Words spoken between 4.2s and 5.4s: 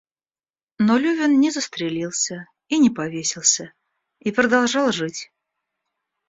продолжал жить.